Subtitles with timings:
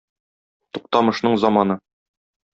[0.77, 1.79] Туктамышның заманы!